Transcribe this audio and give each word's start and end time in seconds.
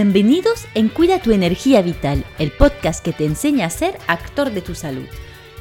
Bienvenidos 0.00 0.68
en 0.76 0.90
Cuida 0.90 1.20
tu 1.20 1.32
energía 1.32 1.82
vital, 1.82 2.24
el 2.38 2.52
podcast 2.52 3.04
que 3.04 3.12
te 3.12 3.24
enseña 3.24 3.66
a 3.66 3.70
ser 3.70 3.98
actor 4.06 4.52
de 4.52 4.62
tu 4.62 4.76
salud. 4.76 5.08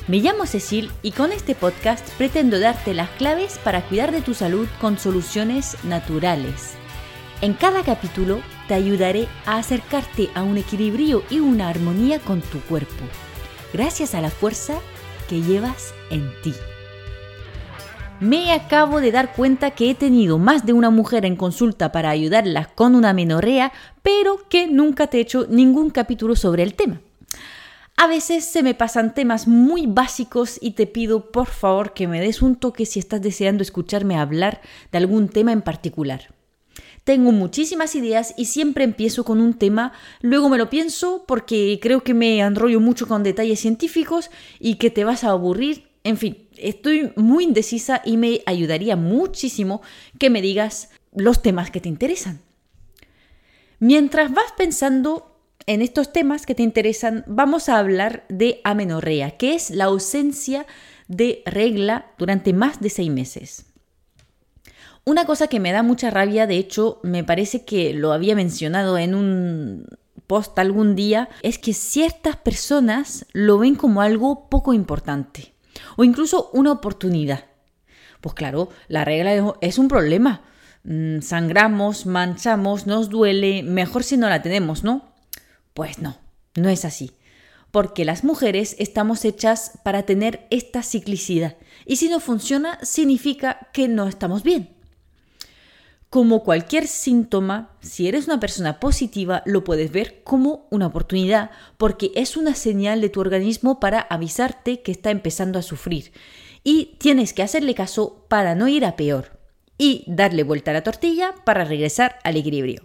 Me 0.07 0.19
llamo 0.19 0.45
Cecil 0.45 0.91
y 1.01 1.13
con 1.13 1.31
este 1.31 1.55
podcast 1.55 2.07
pretendo 2.19 2.59
darte 2.59 2.93
las 2.93 3.09
claves 3.09 3.57
para 3.57 3.81
cuidar 3.81 4.11
de 4.11 4.21
tu 4.21 4.35
salud 4.35 4.67
con 4.79 4.99
soluciones 4.99 5.83
naturales. 5.83 6.75
En 7.41 7.55
cada 7.55 7.81
capítulo 7.81 8.39
te 8.67 8.75
ayudaré 8.75 9.27
a 9.47 9.57
acercarte 9.57 10.29
a 10.35 10.43
un 10.43 10.57
equilibrio 10.57 11.23
y 11.31 11.39
una 11.39 11.69
armonía 11.69 12.19
con 12.19 12.41
tu 12.41 12.61
cuerpo, 12.61 13.05
gracias 13.73 14.13
a 14.13 14.21
la 14.21 14.29
fuerza 14.29 14.75
que 15.27 15.41
llevas 15.41 15.95
en 16.11 16.31
ti. 16.43 16.53
Me 18.19 18.51
acabo 18.51 18.99
de 18.99 19.11
dar 19.11 19.35
cuenta 19.35 19.71
que 19.71 19.91
he 19.91 19.95
tenido 19.95 20.39
más 20.39 20.65
de 20.65 20.73
una 20.73 20.89
mujer 20.89 21.23
en 21.23 21.35
consulta 21.35 21.91
para 21.91 22.09
ayudarlas 22.09 22.67
con 22.67 22.95
una 22.95 23.13
menorrea, 23.13 23.71
pero 24.01 24.49
que 24.49 24.65
nunca 24.65 25.05
te 25.05 25.17
he 25.17 25.21
hecho 25.21 25.45
ningún 25.51 25.91
capítulo 25.91 26.35
sobre 26.35 26.63
el 26.63 26.73
tema. 26.73 26.99
A 27.95 28.07
veces 28.07 28.43
se 28.43 28.63
me 28.63 28.73
pasan 28.73 29.13
temas 29.13 29.47
muy 29.47 29.85
básicos 29.85 30.57
y 30.59 30.71
te 30.71 30.87
pido 30.87 31.31
por 31.31 31.45
favor 31.45 31.93
que 31.93 32.07
me 32.07 32.19
des 32.19 32.41
un 32.41 32.55
toque 32.55 32.87
si 32.87 32.97
estás 32.97 33.21
deseando 33.21 33.61
escucharme 33.61 34.17
hablar 34.17 34.61
de 34.91 34.97
algún 34.97 35.29
tema 35.29 35.51
en 35.51 35.61
particular. 35.61 36.33
Tengo 37.03 37.31
muchísimas 37.31 37.95
ideas 37.95 38.33
y 38.35 38.45
siempre 38.45 38.83
empiezo 38.83 39.25
con 39.25 39.39
un 39.39 39.53
tema, 39.53 39.93
luego 40.21 40.49
me 40.49 40.57
lo 40.57 40.71
pienso 40.71 41.23
porque 41.27 41.79
creo 41.81 42.01
que 42.01 42.15
me 42.15 42.39
enrollo 42.39 42.79
mucho 42.79 43.07
con 43.07 43.21
detalles 43.21 43.59
científicos 43.59 44.31
y 44.59 44.75
que 44.75 44.89
te 44.89 45.03
vas 45.03 45.23
a 45.23 45.29
aburrir. 45.29 45.86
En 46.07 46.15
fin, 46.15 46.47
estoy 46.55 47.11
muy 47.17 47.43
indecisa 47.43 48.01
y 48.05 48.15
me 48.15 48.39
ayudaría 48.45 48.95
muchísimo 48.95 49.81
que 50.17 50.29
me 50.29 50.41
digas 50.41 50.89
los 51.13 51.41
temas 51.41 51.69
que 51.69 51.81
te 51.81 51.89
interesan. 51.89 52.39
Mientras 53.79 54.31
vas 54.31 54.53
pensando 54.55 55.37
en 55.65 55.81
estos 55.81 56.13
temas 56.13 56.45
que 56.45 56.55
te 56.55 56.63
interesan, 56.63 57.25
vamos 57.27 57.67
a 57.67 57.77
hablar 57.77 58.23
de 58.29 58.61
amenorrea, 58.63 59.31
que 59.31 59.53
es 59.53 59.69
la 59.69 59.83
ausencia 59.83 60.65
de 61.09 61.43
regla 61.45 62.13
durante 62.17 62.53
más 62.53 62.79
de 62.79 62.89
seis 62.89 63.11
meses. 63.11 63.65
Una 65.03 65.25
cosa 65.25 65.47
que 65.47 65.59
me 65.59 65.73
da 65.73 65.83
mucha 65.83 66.09
rabia, 66.09 66.47
de 66.47 66.55
hecho, 66.55 67.01
me 67.03 67.25
parece 67.25 67.65
que 67.65 67.93
lo 67.93 68.13
había 68.13 68.33
mencionado 68.33 68.97
en 68.97 69.13
un 69.13 69.87
post 70.25 70.57
algún 70.57 70.95
día, 70.95 71.27
es 71.41 71.59
que 71.59 71.73
ciertas 71.73 72.37
personas 72.37 73.25
lo 73.33 73.57
ven 73.57 73.75
como 73.75 73.99
algo 73.99 74.47
poco 74.47 74.73
importante 74.73 75.56
o 75.95 76.03
incluso 76.03 76.49
una 76.53 76.71
oportunidad. 76.71 77.45
Pues 78.21 78.35
claro, 78.35 78.69
la 78.87 79.05
regla 79.05 79.55
es 79.61 79.77
un 79.77 79.87
problema. 79.87 80.41
Mm, 80.83 81.21
sangramos, 81.21 82.05
manchamos, 82.05 82.87
nos 82.87 83.09
duele, 83.09 83.63
mejor 83.63 84.03
si 84.03 84.17
no 84.17 84.29
la 84.29 84.41
tenemos, 84.41 84.83
¿no? 84.83 85.13
Pues 85.73 85.99
no, 85.99 86.17
no 86.55 86.69
es 86.69 86.85
así. 86.85 87.11
Porque 87.71 88.05
las 88.05 88.23
mujeres 88.23 88.75
estamos 88.79 89.25
hechas 89.25 89.73
para 89.83 90.03
tener 90.03 90.47
esta 90.49 90.83
ciclicidad. 90.83 91.57
Y 91.85 91.97
si 91.97 92.09
no 92.09 92.19
funciona, 92.19 92.79
significa 92.83 93.67
que 93.73 93.87
no 93.87 94.07
estamos 94.07 94.43
bien. 94.43 94.76
Como 96.09 96.43
cualquier 96.43 96.87
síntoma, 96.87 97.71
si 97.81 98.07
eres 98.07 98.27
una 98.27 98.39
persona 98.39 98.79
positiva, 98.79 99.43
lo 99.45 99.65
puedes 99.65 99.91
ver 99.91 100.23
como 100.23 100.65
una 100.71 100.87
oportunidad, 100.87 101.51
porque 101.77 102.11
es 102.15 102.37
una 102.37 102.55
señal 102.55 103.01
de 103.01 103.09
tu 103.09 103.19
organismo 103.19 103.81
para 103.81 103.99
avisarte 103.99 104.81
que 104.81 104.93
está 104.93 105.11
empezando 105.11 105.59
a 105.59 105.63
sufrir. 105.63 106.13
Y 106.63 106.95
tienes 106.97 107.33
que 107.33 107.43
hacerle 107.43 107.75
caso 107.75 108.25
para 108.29 108.55
no 108.55 108.69
ir 108.69 108.85
a 108.85 108.95
peor. 108.95 109.37
Y 109.77 110.05
darle 110.07 110.43
vuelta 110.43 110.71
a 110.71 110.75
la 110.75 110.83
tortilla 110.83 111.35
para 111.43 111.65
regresar 111.65 112.19
al 112.23 112.37
equilibrio. 112.37 112.83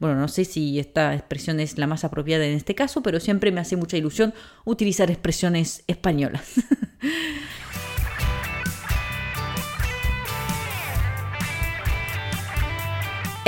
Bueno, 0.00 0.16
no 0.16 0.28
sé 0.28 0.44
si 0.44 0.78
esta 0.78 1.14
expresión 1.14 1.60
es 1.60 1.78
la 1.78 1.86
más 1.86 2.04
apropiada 2.04 2.44
en 2.44 2.54
este 2.54 2.74
caso, 2.74 3.02
pero 3.02 3.20
siempre 3.20 3.50
me 3.50 3.60
hace 3.60 3.76
mucha 3.76 3.96
ilusión 3.96 4.34
utilizar 4.64 5.10
expresiones 5.10 5.84
españolas. 5.86 6.54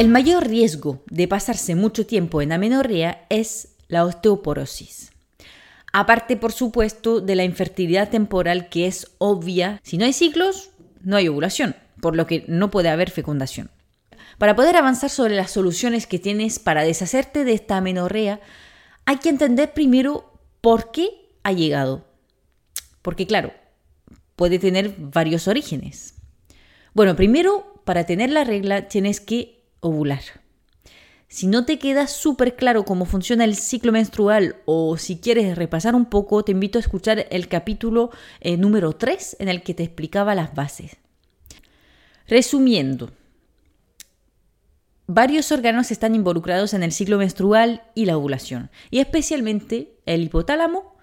El 0.00 0.08
mayor 0.08 0.48
riesgo 0.48 1.02
de 1.10 1.28
pasarse 1.28 1.74
mucho 1.74 2.06
tiempo 2.06 2.40
en 2.40 2.52
amenorrea 2.52 3.26
es 3.28 3.76
la 3.86 4.06
osteoporosis. 4.06 5.12
Aparte, 5.92 6.38
por 6.38 6.52
supuesto, 6.52 7.20
de 7.20 7.36
la 7.36 7.44
infertilidad 7.44 8.08
temporal 8.08 8.70
que 8.70 8.86
es 8.86 9.08
obvia. 9.18 9.78
Si 9.82 9.98
no 9.98 10.06
hay 10.06 10.14
ciclos, 10.14 10.70
no 11.02 11.16
hay 11.16 11.28
ovulación, 11.28 11.76
por 12.00 12.16
lo 12.16 12.26
que 12.26 12.46
no 12.48 12.70
puede 12.70 12.88
haber 12.88 13.10
fecundación. 13.10 13.70
Para 14.38 14.56
poder 14.56 14.78
avanzar 14.78 15.10
sobre 15.10 15.36
las 15.36 15.50
soluciones 15.50 16.06
que 16.06 16.18
tienes 16.18 16.58
para 16.58 16.82
deshacerte 16.82 17.44
de 17.44 17.52
esta 17.52 17.76
amenorrea, 17.76 18.40
hay 19.04 19.18
que 19.18 19.28
entender 19.28 19.74
primero 19.74 20.32
por 20.62 20.92
qué 20.92 21.10
ha 21.42 21.52
llegado. 21.52 22.06
Porque 23.02 23.26
claro, 23.26 23.52
puede 24.34 24.58
tener 24.58 24.94
varios 24.96 25.46
orígenes. 25.46 26.14
Bueno, 26.94 27.16
primero, 27.16 27.82
para 27.84 28.06
tener 28.06 28.30
la 28.30 28.44
regla 28.44 28.88
tienes 28.88 29.20
que 29.20 29.59
ovular. 29.80 30.22
Si 31.28 31.46
no 31.46 31.64
te 31.64 31.78
queda 31.78 32.08
súper 32.08 32.56
claro 32.56 32.84
cómo 32.84 33.04
funciona 33.04 33.44
el 33.44 33.54
ciclo 33.54 33.92
menstrual 33.92 34.56
o 34.64 34.96
si 34.96 35.18
quieres 35.18 35.56
repasar 35.56 35.94
un 35.94 36.06
poco, 36.06 36.42
te 36.44 36.50
invito 36.50 36.78
a 36.78 36.80
escuchar 36.80 37.26
el 37.30 37.46
capítulo 37.46 38.10
eh, 38.40 38.56
número 38.56 38.94
3 38.94 39.36
en 39.38 39.48
el 39.48 39.62
que 39.62 39.72
te 39.72 39.84
explicaba 39.84 40.34
las 40.34 40.56
bases. 40.56 40.96
Resumiendo, 42.26 43.12
varios 45.06 45.52
órganos 45.52 45.92
están 45.92 46.16
involucrados 46.16 46.74
en 46.74 46.82
el 46.82 46.90
ciclo 46.90 47.18
menstrual 47.18 47.84
y 47.94 48.06
la 48.06 48.16
ovulación, 48.16 48.70
y 48.90 48.98
especialmente 48.98 50.00
el 50.06 50.22
hipotálamo 50.22 50.96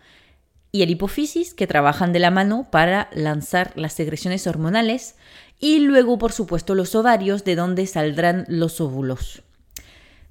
y 0.73 0.81
el 0.81 0.89
hipofisis 0.89 1.53
que 1.53 1.67
trabajan 1.67 2.11
de 2.11 2.19
la 2.19 2.31
mano 2.31 2.67
para 2.69 3.09
lanzar 3.13 3.71
las 3.75 3.93
secreciones 3.93 4.45
hormonales 4.45 5.15
y 5.59 5.79
luego, 5.79 6.17
por 6.17 6.31
supuesto, 6.31 6.75
los 6.75 6.95
ovarios, 6.95 7.43
de 7.43 7.55
donde 7.55 7.87
saldrán 7.87 8.45
los 8.47 8.79
óvulos. 8.79 9.41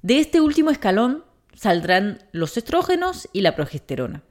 De 0.01 0.19
este 0.19 0.41
último 0.41 0.69
escalón 0.69 1.23
saldrán 1.53 2.23
los 2.31 2.55
estrógenos 2.57 3.27
y 3.33 3.41
la 3.41 3.55
progesterona. 3.55 4.23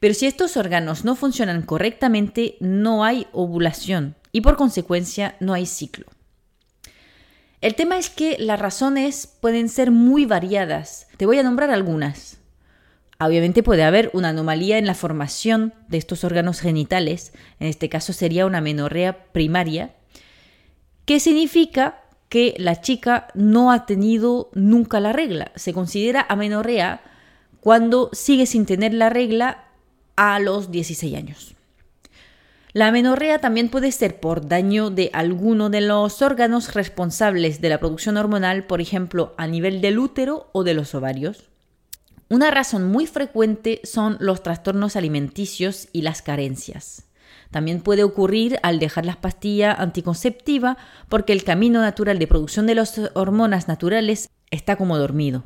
Pero 0.00 0.14
si 0.14 0.26
estos 0.26 0.56
órganos 0.56 1.04
no 1.04 1.14
funcionan 1.14 1.62
correctamente, 1.62 2.56
no 2.60 3.04
hay 3.04 3.26
ovulación 3.32 4.16
y 4.32 4.40
por 4.40 4.56
consecuencia 4.56 5.36
no 5.40 5.54
hay 5.54 5.66
ciclo. 5.66 6.06
El 7.60 7.74
tema 7.74 7.98
es 7.98 8.10
que 8.10 8.36
las 8.38 8.60
razones 8.60 9.26
pueden 9.40 9.68
ser 9.68 9.90
muy 9.90 10.26
variadas. 10.26 11.08
Te 11.16 11.26
voy 11.26 11.38
a 11.38 11.42
nombrar 11.42 11.70
algunas. 11.70 12.38
Obviamente 13.18 13.62
puede 13.62 13.82
haber 13.82 14.10
una 14.12 14.28
anomalía 14.28 14.76
en 14.76 14.86
la 14.86 14.94
formación 14.94 15.72
de 15.88 15.96
estos 15.96 16.22
órganos 16.22 16.60
genitales, 16.60 17.32
en 17.60 17.68
este 17.68 17.88
caso 17.88 18.12
sería 18.12 18.44
una 18.44 18.60
menorrea 18.60 19.32
primaria, 19.32 19.94
¿Qué 21.06 21.18
significa 21.18 22.02
que 22.28 22.54
la 22.58 22.80
chica 22.80 23.28
no 23.34 23.70
ha 23.70 23.86
tenido 23.86 24.50
nunca 24.54 25.00
la 25.00 25.12
regla. 25.12 25.52
Se 25.54 25.72
considera 25.72 26.26
amenorrea 26.28 27.00
cuando 27.60 28.10
sigue 28.12 28.46
sin 28.46 28.66
tener 28.66 28.94
la 28.94 29.10
regla 29.10 29.64
a 30.16 30.38
los 30.38 30.70
16 30.70 31.14
años. 31.14 31.54
La 32.72 32.88
amenorrea 32.88 33.38
también 33.38 33.70
puede 33.70 33.90
ser 33.90 34.20
por 34.20 34.48
daño 34.48 34.90
de 34.90 35.10
alguno 35.14 35.70
de 35.70 35.80
los 35.80 36.20
órganos 36.20 36.74
responsables 36.74 37.60
de 37.60 37.70
la 37.70 37.78
producción 37.78 38.18
hormonal, 38.18 38.64
por 38.64 38.82
ejemplo, 38.82 39.34
a 39.38 39.46
nivel 39.46 39.80
del 39.80 39.98
útero 39.98 40.50
o 40.52 40.62
de 40.62 40.74
los 40.74 40.94
ovarios. 40.94 41.48
Una 42.28 42.50
razón 42.50 42.88
muy 42.88 43.06
frecuente 43.06 43.80
son 43.84 44.18
los 44.20 44.42
trastornos 44.42 44.94
alimenticios 44.94 45.88
y 45.92 46.02
las 46.02 46.20
carencias. 46.20 47.05
También 47.56 47.80
puede 47.80 48.04
ocurrir 48.04 48.58
al 48.62 48.78
dejar 48.78 49.06
las 49.06 49.16
pastillas 49.16 49.78
anticonceptiva 49.78 50.76
porque 51.08 51.32
el 51.32 51.42
camino 51.42 51.80
natural 51.80 52.18
de 52.18 52.26
producción 52.26 52.66
de 52.66 52.74
las 52.74 53.00
hormonas 53.14 53.66
naturales 53.66 54.28
está 54.50 54.76
como 54.76 54.98
dormido. 54.98 55.44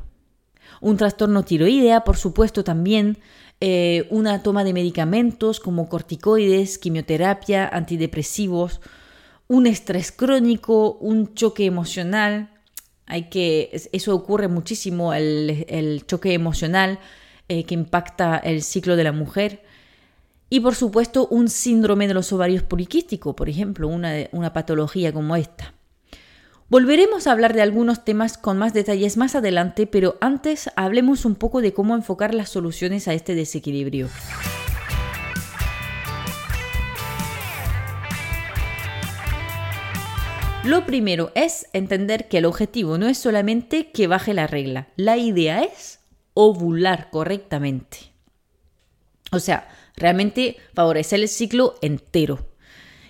Un 0.81 0.97
trastorno 0.97 1.45
tiroidea, 1.45 2.03
por 2.03 2.17
supuesto, 2.17 2.65
también 2.65 3.17
eh, 3.61 4.07
una 4.09 4.43
toma 4.43 4.65
de 4.65 4.73
medicamentos 4.73 5.61
como 5.61 5.87
corticoides, 5.87 6.77
quimioterapia, 6.79 7.65
antidepresivos, 7.65 8.81
un 9.47 9.65
estrés 9.65 10.11
crónico, 10.11 10.97
un 10.99 11.33
choque 11.33 11.65
emocional. 11.65 12.49
Hay 13.05 13.29
que, 13.29 13.69
eso 13.93 14.13
ocurre 14.13 14.49
muchísimo, 14.49 15.13
el, 15.13 16.03
choque 16.07 16.33
emocional 16.33 16.99
eh, 17.47 17.63
que 17.63 17.73
impacta 17.73 18.35
el 18.35 18.63
ciclo 18.63 18.97
de 18.97 19.05
la 19.05 19.13
mujer. 19.13 19.63
Y 20.53 20.59
por 20.59 20.75
supuesto 20.75 21.29
un 21.29 21.47
síndrome 21.47 22.09
de 22.09 22.13
los 22.13 22.33
ovarios 22.33 22.61
poliquísticos, 22.61 23.35
por 23.35 23.47
ejemplo, 23.47 23.87
una, 23.87 24.15
una 24.33 24.51
patología 24.51 25.13
como 25.13 25.37
esta. 25.37 25.73
Volveremos 26.67 27.25
a 27.25 27.31
hablar 27.31 27.53
de 27.53 27.61
algunos 27.61 28.03
temas 28.03 28.37
con 28.37 28.57
más 28.57 28.73
detalles 28.73 29.15
más 29.15 29.33
adelante, 29.33 29.87
pero 29.87 30.17
antes 30.19 30.69
hablemos 30.75 31.23
un 31.23 31.35
poco 31.35 31.61
de 31.61 31.71
cómo 31.71 31.95
enfocar 31.95 32.33
las 32.33 32.49
soluciones 32.49 33.07
a 33.07 33.13
este 33.13 33.33
desequilibrio. 33.33 34.09
Lo 40.65 40.85
primero 40.85 41.31
es 41.33 41.67
entender 41.71 42.27
que 42.27 42.39
el 42.39 42.45
objetivo 42.45 42.97
no 42.97 43.07
es 43.07 43.17
solamente 43.17 43.91
que 43.91 44.07
baje 44.07 44.33
la 44.33 44.47
regla, 44.47 44.89
la 44.97 45.15
idea 45.15 45.63
es 45.63 46.01
ovular 46.33 47.09
correctamente. 47.09 48.11
O 49.31 49.39
sea, 49.39 49.69
realmente 50.01 50.57
favorecer 50.73 51.19
el 51.21 51.29
ciclo 51.29 51.75
entero. 51.81 52.47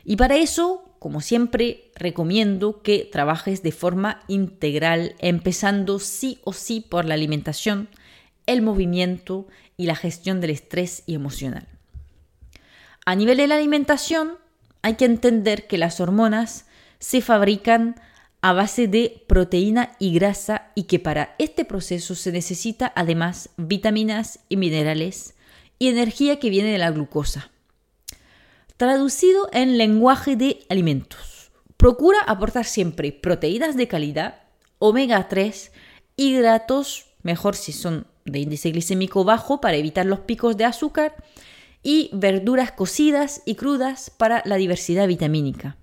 Y 0.04 0.18
para 0.18 0.36
eso, 0.36 0.96
como 1.00 1.22
siempre, 1.22 1.92
recomiendo 1.96 2.82
que 2.82 3.10
trabajes 3.12 3.64
de 3.64 3.72
forma 3.72 4.22
integral, 4.28 5.16
empezando 5.20 6.00
sí 6.00 6.40
o 6.44 6.54
sí 6.54 6.82
por 6.82 7.06
la 7.06 7.16
alimentación, 7.16 7.90
el 8.46 8.62
movimiento 8.62 9.48
y 9.78 9.86
la 9.86 9.96
gestión 9.96 10.42
del 10.42 10.52
estrés 10.52 11.04
y 11.06 11.16
emocional. 11.16 11.68
A 13.06 13.16
nivel 13.16 13.38
de 13.38 13.48
la 13.48 13.56
alimentación, 13.56 14.38
hay 14.82 14.96
que 14.96 15.06
entender 15.06 15.68
que 15.68 15.78
las 15.78 16.00
hormonas 16.00 16.66
se 17.00 17.22
fabrican 17.22 17.96
a 18.42 18.54
base 18.54 18.88
de 18.88 19.24
proteína 19.28 19.96
y 20.00 20.14
grasa 20.14 20.72
y 20.76 20.84
que 20.84 21.00
para 21.00 21.36
este 21.38 21.64
proceso 21.64 22.16
se 22.16 22.32
necesita 22.32 22.92
además 22.96 23.50
vitaminas 23.58 24.40
y 24.50 24.58
minerales 24.58 25.36
y 25.82 25.88
energía 25.88 26.38
que 26.38 26.52
viene 26.52 26.72
de 26.72 26.78
la 26.78 26.92
glucosa. 26.92 27.50
Traducido 28.78 29.50
en 29.52 29.80
lenguaje 29.80 30.36
de 30.36 30.60
alimentos, 30.70 31.52
procura 31.76 32.20
aportar 32.28 32.66
siempre 32.66 33.12
proteínas 33.12 33.76
de 33.76 33.88
calidad, 33.88 34.44
omega 34.78 35.28
3, 35.28 35.72
hidratos, 36.18 37.08
mejor 37.24 37.56
si 37.56 37.72
son 37.72 38.06
de 38.26 38.38
índice 38.38 38.70
glicémico 38.70 39.24
bajo 39.24 39.60
para 39.60 39.76
evitar 39.76 40.06
los 40.06 40.20
picos 40.20 40.56
de 40.56 40.66
azúcar, 40.66 41.16
y 41.82 42.12
verduras 42.14 42.74
cocidas 42.74 43.42
y 43.48 43.56
crudas 43.56 44.12
para 44.12 44.44
la 44.46 44.58
diversidad 44.58 45.08
vitamínica. 45.08 45.78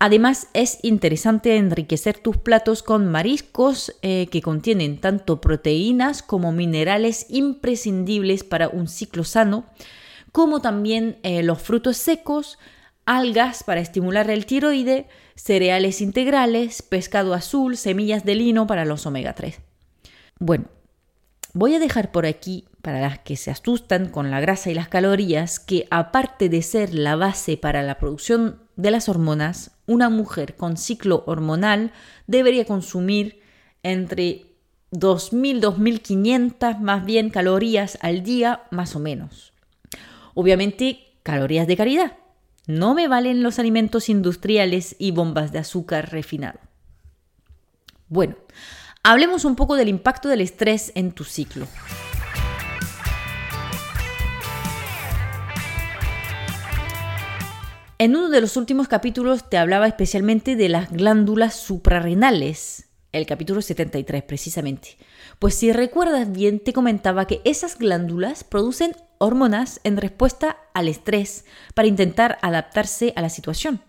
Además, 0.00 0.46
es 0.54 0.78
interesante 0.82 1.56
enriquecer 1.56 2.18
tus 2.18 2.36
platos 2.36 2.84
con 2.84 3.10
mariscos 3.10 3.96
eh, 4.02 4.28
que 4.30 4.42
contienen 4.42 5.00
tanto 5.00 5.40
proteínas 5.40 6.22
como 6.22 6.52
minerales 6.52 7.26
imprescindibles 7.28 8.44
para 8.44 8.68
un 8.68 8.86
ciclo 8.86 9.24
sano, 9.24 9.66
como 10.30 10.60
también 10.60 11.18
eh, 11.24 11.42
los 11.42 11.60
frutos 11.60 11.96
secos, 11.96 12.58
algas 13.06 13.64
para 13.64 13.80
estimular 13.80 14.30
el 14.30 14.46
tiroide, 14.46 15.08
cereales 15.34 16.00
integrales, 16.00 16.82
pescado 16.82 17.34
azul, 17.34 17.76
semillas 17.76 18.24
de 18.24 18.36
lino 18.36 18.68
para 18.68 18.84
los 18.84 19.04
omega 19.04 19.32
3. 19.32 19.60
Bueno, 20.38 20.66
voy 21.54 21.74
a 21.74 21.80
dejar 21.80 22.12
por 22.12 22.24
aquí, 22.24 22.66
para 22.82 23.00
las 23.00 23.18
que 23.18 23.36
se 23.36 23.50
asustan 23.50 24.10
con 24.10 24.30
la 24.30 24.38
grasa 24.38 24.70
y 24.70 24.74
las 24.74 24.88
calorías, 24.88 25.58
que 25.58 25.88
aparte 25.90 26.48
de 26.48 26.62
ser 26.62 26.94
la 26.94 27.16
base 27.16 27.56
para 27.56 27.82
la 27.82 27.98
producción 27.98 28.62
de 28.76 28.92
las 28.92 29.08
hormonas, 29.08 29.77
una 29.88 30.10
mujer 30.10 30.54
con 30.54 30.76
ciclo 30.76 31.24
hormonal 31.26 31.90
debería 32.28 32.64
consumir 32.64 33.40
entre 33.82 34.46
2.000, 34.92 35.60
2.500 35.60 36.78
más 36.78 37.04
bien 37.04 37.30
calorías 37.30 37.98
al 38.00 38.22
día, 38.22 38.62
más 38.70 38.94
o 38.94 39.00
menos. 39.00 39.52
Obviamente, 40.34 41.00
calorías 41.24 41.66
de 41.66 41.76
calidad. 41.76 42.12
No 42.66 42.94
me 42.94 43.08
valen 43.08 43.42
los 43.42 43.58
alimentos 43.58 44.08
industriales 44.08 44.94
y 44.98 45.10
bombas 45.10 45.52
de 45.52 45.58
azúcar 45.58 46.12
refinado. 46.12 46.60
Bueno, 48.08 48.36
hablemos 49.02 49.44
un 49.44 49.56
poco 49.56 49.74
del 49.74 49.88
impacto 49.88 50.28
del 50.28 50.42
estrés 50.42 50.92
en 50.94 51.12
tu 51.12 51.24
ciclo. 51.24 51.66
En 58.00 58.14
uno 58.14 58.30
de 58.30 58.40
los 58.40 58.56
últimos 58.56 58.86
capítulos 58.86 59.50
te 59.50 59.58
hablaba 59.58 59.88
especialmente 59.88 60.54
de 60.54 60.68
las 60.68 60.92
glándulas 60.92 61.56
suprarrenales, 61.56 62.88
el 63.10 63.26
capítulo 63.26 63.60
73 63.60 64.22
precisamente. 64.22 64.96
Pues 65.40 65.56
si 65.56 65.72
recuerdas 65.72 66.30
bien, 66.30 66.60
te 66.60 66.72
comentaba 66.72 67.26
que 67.26 67.40
esas 67.44 67.76
glándulas 67.76 68.44
producen 68.44 68.94
hormonas 69.18 69.80
en 69.82 69.96
respuesta 69.96 70.58
al 70.74 70.86
estrés 70.86 71.44
para 71.74 71.88
intentar 71.88 72.38
adaptarse 72.40 73.12
a 73.16 73.20
la 73.20 73.30
situación. 73.30 73.82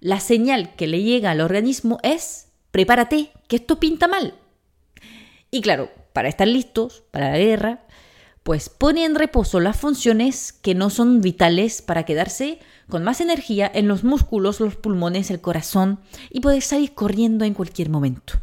La 0.00 0.20
señal 0.20 0.74
que 0.76 0.86
le 0.86 1.02
llega 1.02 1.30
al 1.30 1.40
organismo 1.40 2.00
es, 2.02 2.48
prepárate, 2.72 3.30
que 3.48 3.56
esto 3.56 3.80
pinta 3.80 4.06
mal. 4.06 4.34
Y 5.50 5.62
claro, 5.62 5.90
para 6.12 6.28
estar 6.28 6.46
listos 6.46 7.04
para 7.10 7.30
la 7.30 7.38
guerra, 7.38 7.86
pues 8.44 8.68
pone 8.68 9.06
en 9.06 9.14
reposo 9.14 9.58
las 9.58 9.78
funciones 9.78 10.52
que 10.52 10.74
no 10.74 10.90
son 10.90 11.22
vitales 11.22 11.80
para 11.80 12.04
quedarse 12.04 12.60
con 12.90 13.02
más 13.02 13.22
energía 13.22 13.70
en 13.74 13.88
los 13.88 14.04
músculos, 14.04 14.60
los 14.60 14.76
pulmones, 14.76 15.30
el 15.30 15.40
corazón 15.40 16.00
y 16.30 16.40
poder 16.40 16.60
salir 16.60 16.92
corriendo 16.92 17.46
en 17.46 17.54
cualquier 17.54 17.88
momento. 17.88 18.34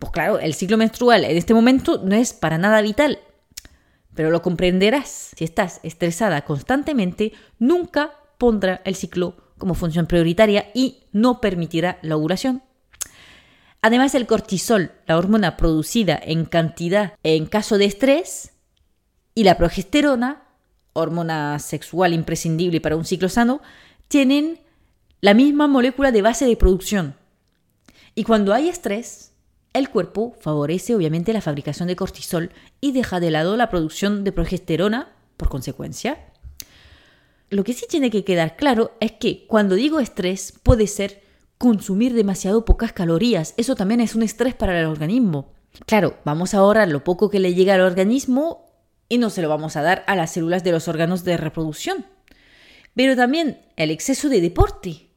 Pues 0.00 0.10
claro, 0.10 0.40
el 0.40 0.54
ciclo 0.54 0.76
menstrual 0.76 1.24
en 1.24 1.36
este 1.36 1.54
momento 1.54 2.02
no 2.04 2.16
es 2.16 2.32
para 2.32 2.58
nada 2.58 2.82
vital, 2.82 3.20
pero 4.14 4.30
lo 4.30 4.42
comprenderás. 4.42 5.30
Si 5.36 5.44
estás 5.44 5.78
estresada 5.84 6.44
constantemente, 6.44 7.32
nunca 7.60 8.10
pondrá 8.38 8.82
el 8.84 8.96
ciclo 8.96 9.36
como 9.56 9.74
función 9.74 10.06
prioritaria 10.06 10.72
y 10.74 11.04
no 11.12 11.40
permitirá 11.40 12.00
la 12.02 12.16
ovulación. 12.16 12.64
Además, 13.82 14.16
el 14.16 14.26
cortisol, 14.26 14.90
la 15.06 15.16
hormona 15.16 15.56
producida 15.56 16.18
en 16.20 16.44
cantidad 16.44 17.14
en 17.22 17.46
caso 17.46 17.78
de 17.78 17.84
estrés, 17.84 18.53
y 19.34 19.44
la 19.44 19.56
progesterona, 19.56 20.42
hormona 20.92 21.58
sexual 21.58 22.12
imprescindible 22.12 22.80
para 22.80 22.96
un 22.96 23.04
ciclo 23.04 23.28
sano, 23.28 23.60
tienen 24.08 24.60
la 25.20 25.34
misma 25.34 25.66
molécula 25.66 26.12
de 26.12 26.22
base 26.22 26.46
de 26.46 26.56
producción. 26.56 27.16
Y 28.14 28.24
cuando 28.24 28.54
hay 28.54 28.68
estrés, 28.68 29.32
el 29.72 29.90
cuerpo 29.90 30.36
favorece 30.40 30.94
obviamente 30.94 31.32
la 31.32 31.40
fabricación 31.40 31.88
de 31.88 31.96
cortisol 31.96 32.52
y 32.80 32.92
deja 32.92 33.18
de 33.18 33.30
lado 33.30 33.56
la 33.56 33.70
producción 33.70 34.22
de 34.22 34.32
progesterona 34.32 35.12
por 35.36 35.48
consecuencia. 35.48 36.18
Lo 37.50 37.64
que 37.64 37.72
sí 37.72 37.86
tiene 37.88 38.10
que 38.10 38.24
quedar 38.24 38.56
claro 38.56 38.92
es 39.00 39.12
que 39.12 39.46
cuando 39.46 39.74
digo 39.74 39.98
estrés 39.98 40.54
puede 40.62 40.86
ser 40.86 41.24
consumir 41.58 42.14
demasiado 42.14 42.64
pocas 42.64 42.92
calorías. 42.92 43.54
Eso 43.56 43.74
también 43.74 44.00
es 44.00 44.14
un 44.14 44.22
estrés 44.22 44.54
para 44.54 44.78
el 44.78 44.86
organismo. 44.86 45.52
Claro, 45.86 46.18
vamos 46.24 46.54
a 46.54 46.58
ahorrar 46.58 46.88
lo 46.88 47.02
poco 47.02 47.30
que 47.30 47.40
le 47.40 47.54
llega 47.54 47.74
al 47.74 47.80
organismo 47.80 48.63
y 49.08 49.18
no 49.18 49.30
se 49.30 49.42
lo 49.42 49.48
vamos 49.48 49.76
a 49.76 49.82
dar 49.82 50.04
a 50.06 50.16
las 50.16 50.32
células 50.32 50.64
de 50.64 50.72
los 50.72 50.88
órganos 50.88 51.24
de 51.24 51.36
reproducción. 51.36 52.06
Pero 52.94 53.16
también 53.16 53.60
el 53.76 53.90
exceso 53.90 54.28
de 54.28 54.40
deporte. 54.40 55.08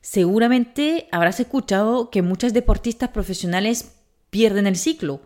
Seguramente 0.00 1.08
habrás 1.12 1.40
escuchado 1.40 2.10
que 2.10 2.22
muchas 2.22 2.52
deportistas 2.52 3.10
profesionales 3.10 3.92
pierden 4.30 4.66
el 4.66 4.76
ciclo. 4.76 5.22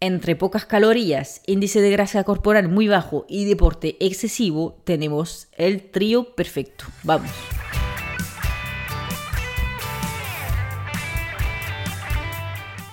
Entre 0.00 0.34
pocas 0.34 0.66
calorías, 0.66 1.42
índice 1.46 1.80
de 1.80 1.90
grasa 1.90 2.24
corporal 2.24 2.68
muy 2.68 2.88
bajo 2.88 3.24
y 3.28 3.44
deporte 3.44 3.96
excesivo, 4.00 4.82
tenemos 4.84 5.48
el 5.52 5.90
trío 5.90 6.34
perfecto. 6.34 6.86
Vamos. 7.04 7.30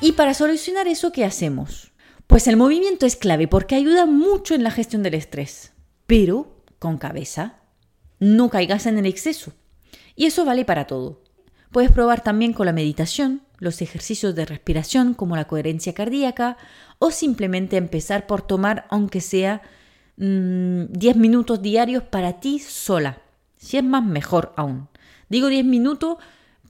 Y 0.01 0.13
para 0.13 0.34
solucionar 0.34 0.88
eso, 0.88 1.12
¿qué 1.12 1.25
hacemos? 1.25 1.88
Pues 2.30 2.48
el 2.48 2.58
movimiento 2.58 3.08
es 3.08 3.16
clave 3.16 3.48
porque 3.48 3.74
ayuda 3.74 4.06
mucho 4.06 4.54
en 4.54 4.62
la 4.62 4.70
gestión 4.70 5.02
del 5.02 5.16
estrés, 5.16 5.74
pero 6.06 6.62
con 6.78 7.00
cabeza. 7.00 7.56
No 8.20 8.52
caigas 8.52 8.86
en 8.86 9.00
el 9.00 9.08
exceso. 9.08 9.54
Y 10.16 10.28
eso 10.28 10.46
vale 10.46 10.64
para 10.64 10.86
todo. 10.86 11.24
Puedes 11.72 11.90
probar 11.90 12.22
también 12.22 12.54
con 12.54 12.68
la 12.68 12.72
meditación, 12.72 13.42
los 13.58 13.82
ejercicios 13.82 14.36
de 14.36 14.46
respiración 14.46 15.16
como 15.16 15.36
la 15.36 15.48
coherencia 15.48 15.96
cardíaca 15.96 16.58
o 17.00 17.10
simplemente 17.10 17.78
empezar 17.78 18.28
por 18.28 18.44
tomar 18.44 18.86
aunque 18.92 19.22
sea 19.22 19.64
10 20.18 20.88
mm, 20.88 21.20
minutos 21.20 21.64
diarios 21.64 22.04
para 22.04 22.40
ti 22.40 22.60
sola. 22.60 23.24
Si 23.58 23.76
es 23.76 23.84
más, 23.84 24.06
mejor 24.06 24.54
aún. 24.56 24.88
Digo 25.30 25.48
10 25.48 25.66
minutos 25.66 26.18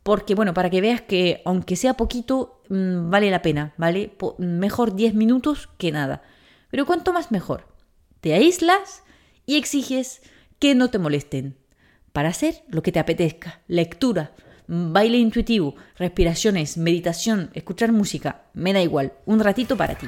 porque, 0.10 0.34
bueno, 0.34 0.56
para 0.56 0.72
que 0.72 0.82
veas 0.82 1.02
que 1.02 1.44
aunque 1.46 1.76
sea 1.76 1.94
poquito, 1.94 2.64
mm, 2.70 3.12
vale 3.12 3.30
la 3.30 3.44
pena, 3.44 3.76
¿vale? 3.78 4.18
mejor 4.40 4.96
10 4.96 5.14
minutos 5.14 5.70
que 5.78 5.92
nada. 5.92 6.24
Pero 6.72 6.88
cuanto 6.88 7.14
más 7.14 7.30
mejor. 7.30 7.68
Te 8.20 8.34
aíslas 8.34 9.04
y 9.46 9.58
exiges 9.58 10.24
que 10.58 10.74
no 10.74 10.90
te 10.90 10.98
molesten. 10.98 11.60
Para 12.12 12.30
hacer 12.30 12.64
lo 12.70 12.82
que 12.82 12.92
te 12.92 12.98
apetezca. 12.98 13.62
Lectura, 13.68 14.32
baile 14.66 15.18
intuitivo, 15.18 15.76
respiraciones, 15.96 16.76
meditación, 16.76 17.52
escuchar 17.54 17.92
música. 17.92 18.46
Me 18.56 18.74
da 18.74 18.82
igual. 18.82 19.14
Un 19.28 19.42
ratito 19.42 19.78
para 19.78 19.94
ti. 19.94 20.08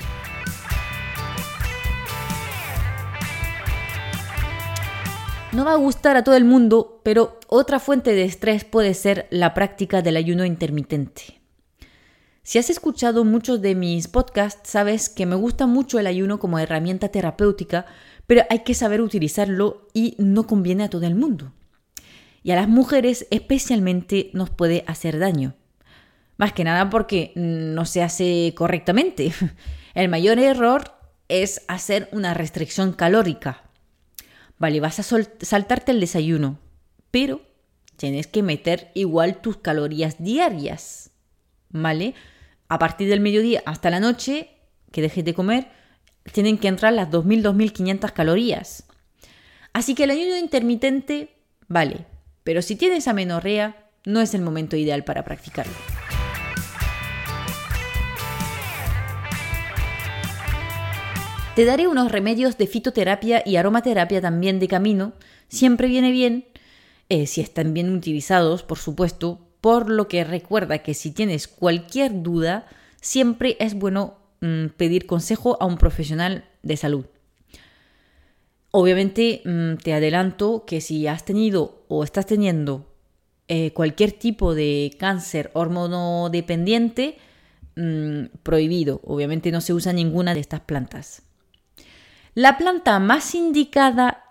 No 5.54 5.66
va 5.66 5.74
a 5.74 5.76
gustar 5.76 6.16
a 6.16 6.24
todo 6.24 6.36
el 6.36 6.46
mundo, 6.46 7.02
pero 7.04 7.38
otra 7.48 7.82
fuente 7.82 8.14
de 8.14 8.24
estrés 8.24 8.64
puede 8.64 8.94
ser 8.94 9.28
la 9.32 9.54
práctica 9.54 10.02
del 10.02 10.16
ayuno 10.16 10.46
intermitente. 10.46 11.42
Si 12.42 12.58
has 12.58 12.70
escuchado 12.70 13.26
muchos 13.26 13.62
de 13.62 13.76
mis 13.76 14.08
podcasts, 14.08 14.70
sabes 14.70 15.10
que 15.10 15.26
me 15.26 15.36
gusta 15.36 15.68
mucho 15.68 16.00
el 16.00 16.08
ayuno 16.08 16.40
como 16.40 16.58
herramienta 16.58 17.10
terapéutica, 17.10 17.86
pero 18.28 18.44
hay 18.50 18.60
que 18.60 18.74
saber 18.74 19.02
utilizarlo 19.02 19.90
y 19.94 20.16
no 20.18 20.48
conviene 20.48 20.86
a 20.86 20.90
todo 20.90 21.06
el 21.06 21.16
mundo. 21.16 21.52
y 22.44 22.52
a 22.52 22.56
las 22.56 22.68
mujeres 22.68 23.28
especialmente 23.30 24.32
nos 24.34 24.50
puede 24.50 24.84
hacer 24.88 25.20
daño. 25.20 25.54
Más 26.38 26.54
que 26.54 26.64
nada 26.64 26.90
porque 26.90 27.34
no 27.36 27.86
se 27.86 28.02
hace 28.02 28.54
correctamente. 28.56 29.32
El 29.94 30.10
mayor 30.10 30.40
error 30.40 30.96
es 31.28 31.62
hacer 31.68 32.10
una 32.12 32.34
restricción 32.34 32.94
calórica. 32.94 33.71
Vale, 34.62 34.80
vas 34.80 35.00
a 35.00 35.18
saltarte 35.42 35.92
el 35.92 36.00
desayuno, 36.00 36.60
pero 37.10 37.42
tienes 37.98 38.28
que 38.28 38.44
meter 38.44 38.92
igual 38.94 39.42
tus 39.42 39.58
calorías 39.58 40.24
diarias. 40.24 41.10
¿Vale? 41.72 42.14
A 42.68 42.78
partir 42.78 43.10
del 43.10 43.22
mediodía 43.22 43.64
hasta 43.66 43.90
la 43.90 44.00
noche, 44.00 44.52
que 44.92 45.02
dejes 45.02 45.26
de 45.26 45.34
comer, 45.34 45.72
tienen 46.32 46.60
que 46.60 46.68
entrar 46.68 46.94
las 46.94 47.10
2.000-2.500 47.10 48.14
calorías. 48.14 48.84
Así 49.74 49.96
que 49.96 50.04
el 50.04 50.12
ayuno 50.12 50.38
intermitente 50.38 51.38
vale, 51.68 52.06
pero 52.44 52.62
si 52.62 52.76
tienes 52.76 53.08
amenorrea, 53.08 53.90
no 54.06 54.22
es 54.22 54.36
el 54.36 54.44
momento 54.44 54.76
ideal 54.76 55.04
para 55.04 55.24
practicarlo. 55.26 55.74
Te 61.62 61.66
daré 61.66 61.88
unos 61.88 62.12
remedios 62.12 62.58
de 62.58 62.66
fitoterapia 62.66 63.44
y 63.46 63.58
aromaterapia 63.58 64.20
también 64.20 64.60
de 64.60 64.68
camino. 64.68 65.14
Siempre 65.48 65.88
viene 65.88 66.10
bien, 66.10 66.46
eh, 67.08 67.28
si 67.28 67.40
están 67.40 67.76
bien 67.76 67.94
utilizados, 67.94 68.64
por 68.64 68.80
supuesto, 68.80 69.40
por 69.62 69.88
lo 69.88 70.08
que 70.08 70.24
recuerda 70.24 70.80
que 70.80 70.96
si 70.96 71.12
tienes 71.12 71.48
cualquier 71.48 72.24
duda, 72.24 72.66
siempre 73.00 73.58
es 73.60 73.76
bueno 73.76 74.18
mm, 74.40 74.70
pedir 74.76 75.06
consejo 75.06 75.56
a 75.62 75.68
un 75.68 75.78
profesional 75.78 76.46
de 76.64 76.78
salud. 76.78 77.06
Obviamente 78.72 79.44
mm, 79.46 79.76
te 79.84 79.94
adelanto 79.94 80.66
que 80.66 80.82
si 80.82 81.06
has 81.06 81.26
tenido 81.26 81.86
o 81.90 82.04
estás 82.04 82.26
teniendo 82.26 82.92
eh, 83.48 83.72
cualquier 83.74 84.14
tipo 84.14 84.56
de 84.56 84.96
cáncer 84.98 85.52
hormonodependiente, 85.54 87.20
mm, 87.76 88.38
prohibido. 88.42 89.00
Obviamente 89.04 89.52
no 89.52 89.62
se 89.62 89.74
usa 89.74 89.94
ninguna 89.94 90.34
de 90.34 90.40
estas 90.40 90.62
plantas. 90.62 91.22
La 92.34 92.58
planta 92.58 92.98
más 93.00 93.36
indicada 93.36 94.24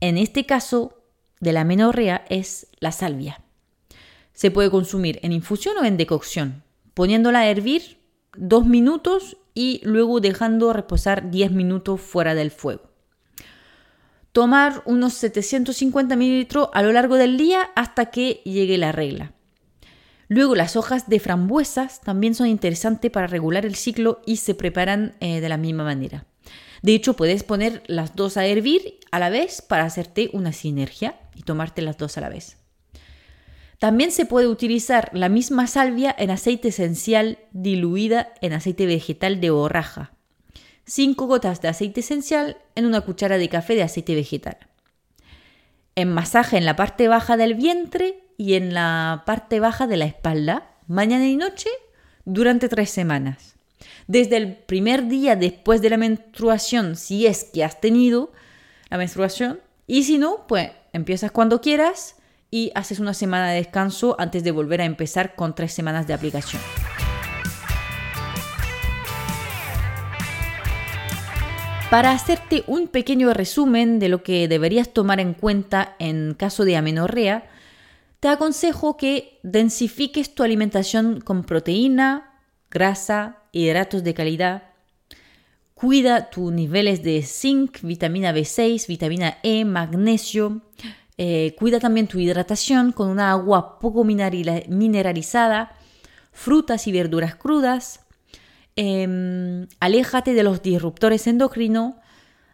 en 0.00 0.16
este 0.16 0.46
caso 0.46 1.02
de 1.40 1.52
la 1.52 1.64
menorrea 1.64 2.24
es 2.28 2.68
la 2.78 2.92
salvia. 2.92 3.42
Se 4.32 4.52
puede 4.52 4.70
consumir 4.70 5.18
en 5.22 5.32
infusión 5.32 5.76
o 5.78 5.84
en 5.84 5.96
decocción, 5.96 6.62
poniéndola 6.94 7.40
a 7.40 7.46
hervir 7.48 7.98
dos 8.36 8.64
minutos 8.64 9.38
y 9.54 9.80
luego 9.82 10.20
dejando 10.20 10.72
reposar 10.72 11.30
10 11.32 11.50
minutos 11.50 12.00
fuera 12.00 12.36
del 12.36 12.52
fuego. 12.52 12.92
Tomar 14.30 14.82
unos 14.84 15.14
750 15.14 16.14
mililitros 16.14 16.68
a 16.74 16.82
lo 16.82 16.92
largo 16.92 17.16
del 17.16 17.38
día 17.38 17.70
hasta 17.74 18.06
que 18.12 18.40
llegue 18.44 18.78
la 18.78 18.92
regla. 18.92 19.32
Luego 20.28 20.54
las 20.54 20.76
hojas 20.76 21.08
de 21.08 21.18
frambuesas 21.18 22.02
también 22.02 22.36
son 22.36 22.46
interesantes 22.46 23.10
para 23.10 23.26
regular 23.26 23.66
el 23.66 23.74
ciclo 23.74 24.20
y 24.26 24.36
se 24.36 24.54
preparan 24.54 25.16
eh, 25.18 25.40
de 25.40 25.48
la 25.48 25.56
misma 25.56 25.82
manera. 25.82 26.26
De 26.82 26.94
hecho, 26.94 27.14
puedes 27.14 27.42
poner 27.42 27.82
las 27.86 28.14
dos 28.16 28.36
a 28.36 28.46
hervir 28.46 29.00
a 29.10 29.18
la 29.18 29.30
vez 29.30 29.62
para 29.62 29.84
hacerte 29.84 30.30
una 30.32 30.52
sinergia 30.52 31.18
y 31.34 31.42
tomarte 31.42 31.82
las 31.82 31.96
dos 31.98 32.16
a 32.18 32.20
la 32.20 32.28
vez. 32.28 32.58
También 33.78 34.10
se 34.10 34.24
puede 34.24 34.46
utilizar 34.46 35.10
la 35.12 35.28
misma 35.28 35.66
salvia 35.66 36.14
en 36.18 36.30
aceite 36.30 36.68
esencial 36.68 37.38
diluida 37.52 38.32
en 38.40 38.52
aceite 38.52 38.86
vegetal 38.86 39.40
de 39.40 39.50
borraja. 39.50 40.12
5 40.86 41.26
gotas 41.26 41.60
de 41.60 41.68
aceite 41.68 42.00
esencial 42.00 42.58
en 42.74 42.86
una 42.86 43.00
cuchara 43.00 43.38
de 43.38 43.48
café 43.48 43.74
de 43.74 43.82
aceite 43.82 44.14
vegetal. 44.14 44.56
En 45.94 46.12
masaje 46.12 46.56
en 46.56 46.64
la 46.64 46.76
parte 46.76 47.08
baja 47.08 47.36
del 47.36 47.54
vientre 47.54 48.22
y 48.38 48.54
en 48.54 48.72
la 48.72 49.24
parte 49.26 49.60
baja 49.60 49.86
de 49.86 49.96
la 49.96 50.04
espalda, 50.04 50.70
mañana 50.86 51.26
y 51.26 51.36
noche, 51.36 51.70
durante 52.24 52.68
tres 52.68 52.90
semanas 52.90 53.55
desde 54.06 54.36
el 54.36 54.56
primer 54.56 55.08
día 55.08 55.36
después 55.36 55.82
de 55.82 55.90
la 55.90 55.96
menstruación, 55.96 56.96
si 56.96 57.26
es 57.26 57.44
que 57.44 57.64
has 57.64 57.80
tenido 57.80 58.32
la 58.90 58.98
menstruación, 58.98 59.60
y 59.86 60.04
si 60.04 60.18
no, 60.18 60.46
pues 60.46 60.70
empiezas 60.92 61.30
cuando 61.30 61.60
quieras 61.60 62.16
y 62.50 62.72
haces 62.74 63.00
una 63.00 63.14
semana 63.14 63.50
de 63.50 63.56
descanso 63.56 64.16
antes 64.18 64.42
de 64.44 64.50
volver 64.50 64.80
a 64.80 64.84
empezar 64.84 65.34
con 65.34 65.54
tres 65.54 65.72
semanas 65.72 66.06
de 66.06 66.14
aplicación. 66.14 66.62
Para 71.90 72.10
hacerte 72.10 72.64
un 72.66 72.88
pequeño 72.88 73.32
resumen 73.32 74.00
de 74.00 74.08
lo 74.08 74.24
que 74.24 74.48
deberías 74.48 74.92
tomar 74.92 75.20
en 75.20 75.34
cuenta 75.34 75.94
en 76.00 76.34
caso 76.34 76.64
de 76.64 76.76
amenorrea, 76.76 77.48
te 78.18 78.28
aconsejo 78.28 78.96
que 78.96 79.38
densifiques 79.44 80.34
tu 80.34 80.42
alimentación 80.42 81.20
con 81.20 81.44
proteína, 81.44 82.35
grasa, 82.70 83.38
hidratos 83.52 84.04
de 84.04 84.14
calidad. 84.14 84.62
Cuida 85.74 86.30
tus 86.30 86.52
niveles 86.52 87.02
de 87.02 87.22
zinc, 87.22 87.82
vitamina 87.82 88.32
B6, 88.32 88.86
vitamina 88.86 89.38
E, 89.42 89.64
magnesio. 89.64 90.62
Eh, 91.18 91.54
cuida 91.58 91.80
también 91.80 92.08
tu 92.08 92.18
hidratación 92.18 92.92
con 92.92 93.08
una 93.08 93.30
agua 93.30 93.78
poco 93.78 94.04
mineralizada, 94.04 95.76
frutas 96.32 96.86
y 96.86 96.92
verduras 96.92 97.34
crudas. 97.34 98.00
Em, 98.74 99.66
aléjate 99.80 100.34
de 100.34 100.42
los 100.42 100.62
disruptores 100.62 101.26
endocrinos. 101.26 101.94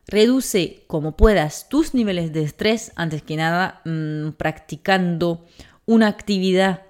Reduce 0.07 0.85
como 0.87 1.17
puedas 1.17 1.69
tus 1.69 1.95
niveles 1.95 2.33
de 2.33 2.43
estrés, 2.43 2.93
antes 2.97 3.23
que 3.23 3.37
nada 3.37 3.83
mm, 3.85 4.31
practicando 4.33 5.47
una 5.87 6.09
actividad 6.09 6.83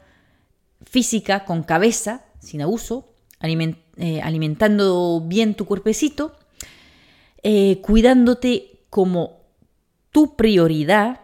física 0.85 1.45
con 1.45 1.63
cabeza, 1.63 2.25
sin 2.41 2.63
abuso, 2.63 3.12
eh, 3.43 4.21
alimentando 4.23 5.23
bien 5.27 5.55
tu 5.55 5.65
cuerpecito, 5.67 6.37
eh, 7.43 7.81
cuidándote 7.83 8.85
como 8.89 9.41
tu 10.11 10.37
prioridad 10.37 11.21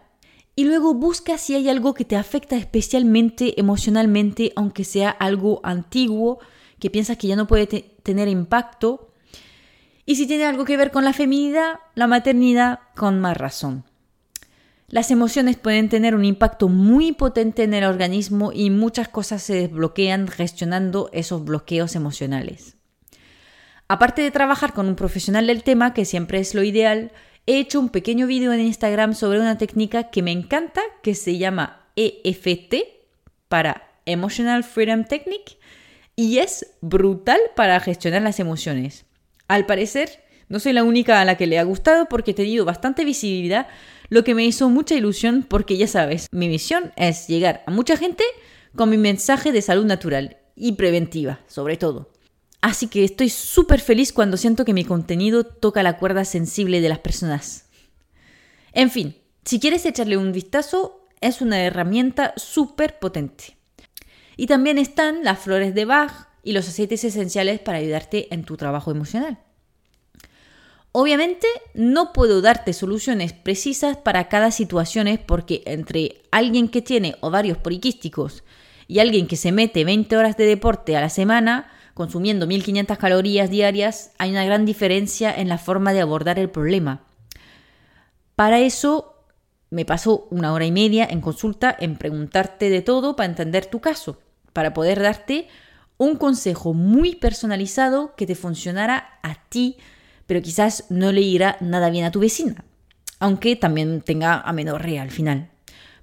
y 0.58 0.64
luego 0.64 0.92
busca 0.92 1.38
si 1.38 1.54
hay 1.54 1.68
algo 1.68 1.94
que 1.94 2.04
te 2.04 2.16
afecta 2.16 2.56
especialmente 2.56 3.60
emocionalmente, 3.60 4.52
aunque 4.56 4.82
sea 4.82 5.10
algo 5.10 5.60
antiguo, 5.62 6.40
que 6.80 6.90
piensas 6.90 7.16
que 7.16 7.28
ya 7.28 7.36
no 7.36 7.46
puede 7.46 7.66
tener 7.66 8.26
impacto. 8.26 9.12
Y 10.04 10.16
si 10.16 10.26
tiene 10.26 10.46
algo 10.46 10.64
que 10.64 10.76
ver 10.76 10.90
con 10.90 11.04
la 11.04 11.12
feminidad, 11.12 11.78
la 11.94 12.08
maternidad, 12.08 12.80
con 12.96 13.20
más 13.20 13.36
razón. 13.36 13.84
Las 14.90 15.10
emociones 15.10 15.58
pueden 15.58 15.90
tener 15.90 16.14
un 16.14 16.24
impacto 16.24 16.68
muy 16.68 17.12
potente 17.12 17.62
en 17.62 17.74
el 17.74 17.84
organismo 17.84 18.52
y 18.54 18.70
muchas 18.70 19.06
cosas 19.06 19.42
se 19.42 19.54
desbloquean 19.54 20.28
gestionando 20.28 21.10
esos 21.12 21.44
bloqueos 21.44 21.94
emocionales. 21.94 22.74
Aparte 23.86 24.22
de 24.22 24.30
trabajar 24.30 24.72
con 24.72 24.88
un 24.88 24.96
profesional 24.96 25.46
del 25.46 25.62
tema, 25.62 25.92
que 25.92 26.06
siempre 26.06 26.38
es 26.38 26.54
lo 26.54 26.62
ideal, 26.62 27.12
he 27.46 27.58
hecho 27.58 27.80
un 27.80 27.90
pequeño 27.90 28.26
vídeo 28.26 28.50
en 28.54 28.60
Instagram 28.60 29.12
sobre 29.12 29.40
una 29.40 29.58
técnica 29.58 30.04
que 30.04 30.22
me 30.22 30.32
encanta, 30.32 30.80
que 31.02 31.14
se 31.14 31.36
llama 31.36 31.86
EFT 31.96 32.74
para 33.48 33.90
Emotional 34.06 34.64
Freedom 34.64 35.04
Technique 35.04 35.58
y 36.16 36.38
es 36.38 36.66
brutal 36.80 37.40
para 37.54 37.78
gestionar 37.80 38.22
las 38.22 38.40
emociones. 38.40 39.04
Al 39.48 39.66
parecer, 39.66 40.24
no 40.48 40.60
soy 40.60 40.72
la 40.72 40.84
única 40.84 41.20
a 41.20 41.24
la 41.24 41.36
que 41.36 41.46
le 41.46 41.58
ha 41.58 41.64
gustado 41.64 42.06
porque 42.06 42.30
he 42.30 42.34
tenido 42.34 42.64
bastante 42.64 43.04
visibilidad 43.04 43.68
lo 44.08 44.24
que 44.24 44.34
me 44.34 44.44
hizo 44.44 44.68
mucha 44.70 44.94
ilusión 44.94 45.44
porque 45.48 45.76
ya 45.76 45.86
sabes, 45.86 46.28
mi 46.30 46.48
misión 46.48 46.92
es 46.96 47.28
llegar 47.28 47.62
a 47.66 47.70
mucha 47.70 47.96
gente 47.96 48.24
con 48.74 48.90
mi 48.90 48.96
mensaje 48.96 49.52
de 49.52 49.62
salud 49.62 49.84
natural 49.84 50.38
y 50.56 50.72
preventiva, 50.72 51.40
sobre 51.46 51.76
todo. 51.76 52.10
Así 52.60 52.88
que 52.88 53.04
estoy 53.04 53.28
súper 53.28 53.80
feliz 53.80 54.12
cuando 54.12 54.36
siento 54.36 54.64
que 54.64 54.72
mi 54.72 54.84
contenido 54.84 55.44
toca 55.44 55.82
la 55.82 55.96
cuerda 55.96 56.24
sensible 56.24 56.80
de 56.80 56.88
las 56.88 56.98
personas. 56.98 57.66
En 58.72 58.90
fin, 58.90 59.16
si 59.44 59.60
quieres 59.60 59.86
echarle 59.86 60.16
un 60.16 60.32
vistazo, 60.32 61.08
es 61.20 61.40
una 61.40 61.60
herramienta 61.60 62.34
súper 62.36 62.98
potente. 62.98 63.56
Y 64.36 64.46
también 64.46 64.78
están 64.78 65.24
las 65.24 65.38
flores 65.38 65.74
de 65.74 65.84
Bach 65.84 66.28
y 66.42 66.52
los 66.52 66.68
aceites 66.68 67.04
esenciales 67.04 67.60
para 67.60 67.78
ayudarte 67.78 68.32
en 68.32 68.44
tu 68.44 68.56
trabajo 68.56 68.90
emocional. 68.90 69.38
Obviamente 70.92 71.46
no 71.74 72.12
puedo 72.12 72.40
darte 72.40 72.72
soluciones 72.72 73.32
precisas 73.32 73.96
para 73.96 74.28
cada 74.28 74.50
situación 74.50 75.08
porque 75.26 75.62
entre 75.66 76.22
alguien 76.30 76.68
que 76.68 76.82
tiene 76.82 77.16
ovarios 77.20 77.58
poliquísticos 77.58 78.42
y 78.86 79.00
alguien 79.00 79.26
que 79.26 79.36
se 79.36 79.52
mete 79.52 79.84
20 79.84 80.16
horas 80.16 80.36
de 80.36 80.46
deporte 80.46 80.96
a 80.96 81.00
la 81.00 81.10
semana 81.10 81.70
consumiendo 81.98 82.46
1500 82.46 82.96
calorías 82.96 83.50
diarias, 83.50 84.12
hay 84.18 84.30
una 84.30 84.44
gran 84.44 84.64
diferencia 84.64 85.34
en 85.34 85.48
la 85.48 85.58
forma 85.58 85.92
de 85.92 86.00
abordar 86.00 86.38
el 86.38 86.48
problema. 86.48 87.02
Para 88.36 88.60
eso 88.60 89.16
me 89.70 89.84
paso 89.84 90.28
una 90.30 90.52
hora 90.52 90.64
y 90.64 90.70
media 90.70 91.06
en 91.10 91.20
consulta 91.20 91.76
en 91.78 91.96
preguntarte 91.96 92.70
de 92.70 92.82
todo 92.82 93.16
para 93.16 93.28
entender 93.28 93.66
tu 93.66 93.80
caso, 93.80 94.20
para 94.52 94.72
poder 94.74 95.02
darte 95.02 95.48
un 95.96 96.14
consejo 96.14 96.72
muy 96.72 97.16
personalizado 97.16 98.14
que 98.14 98.26
te 98.26 98.36
funcionara 98.36 99.18
a 99.24 99.34
ti 99.48 99.76
pero 100.28 100.42
quizás 100.42 100.84
no 100.90 101.10
le 101.10 101.22
irá 101.22 101.56
nada 101.60 101.90
bien 101.90 102.04
a 102.04 102.12
tu 102.12 102.20
vecina, 102.20 102.64
aunque 103.18 103.56
también 103.56 104.02
tenga 104.02 104.40
amenorrea 104.40 105.02
al 105.02 105.10
final. 105.10 105.50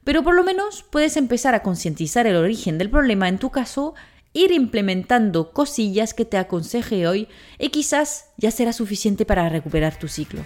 pero 0.04 0.22
por 0.22 0.36
lo 0.36 0.44
menos 0.44 0.84
puedes 0.84 1.18
empezar 1.18 1.56
a 1.56 1.64
concientizar 1.64 2.28
el 2.28 2.36
origen 2.36 2.78
del 2.78 2.92
problema 2.92 3.28
en 3.28 3.40
tu 3.40 3.50
caso, 3.50 3.96
ir 4.34 4.52
implementando 4.52 5.52
cosillas 5.52 6.14
que 6.14 6.26
te 6.26 6.38
aconseje 6.38 7.08
hoy 7.08 7.28
y 7.58 7.70
quizás 7.70 8.28
ya 8.38 8.52
será 8.52 8.74
suficiente 8.74 9.26
para 9.26 9.50
recuperar 9.50 9.98
tu 9.98 10.08
ciclo. 10.08 10.42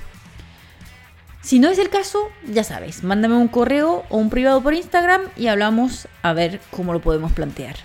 Si 1.41 1.59
no 1.59 1.69
es 1.69 1.79
el 1.79 1.89
caso, 1.89 2.19
ya 2.47 2.63
sabes, 2.63 3.03
mándame 3.03 3.35
un 3.35 3.47
correo 3.47 4.03
o 4.09 4.17
un 4.17 4.29
privado 4.29 4.61
por 4.61 4.73
Instagram 4.73 5.23
y 5.35 5.47
hablamos 5.47 6.07
a 6.21 6.33
ver 6.33 6.61
cómo 6.69 6.93
lo 6.93 7.01
podemos 7.01 7.31
plantear. 7.31 7.75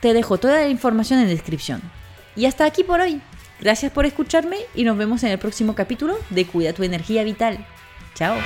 Te 0.00 0.12
dejo 0.12 0.38
toda 0.38 0.60
la 0.60 0.68
información 0.68 1.20
en 1.20 1.28
descripción. 1.28 1.82
Y 2.36 2.46
hasta 2.46 2.64
aquí 2.64 2.84
por 2.84 3.00
hoy. 3.00 3.20
Gracias 3.60 3.92
por 3.92 4.06
escucharme 4.06 4.58
y 4.74 4.84
nos 4.84 4.96
vemos 4.96 5.22
en 5.22 5.30
el 5.30 5.38
próximo 5.38 5.74
capítulo 5.74 6.18
de 6.30 6.46
Cuida 6.46 6.72
tu 6.72 6.82
energía 6.82 7.24
vital. 7.24 7.66
Chao. 8.14 8.36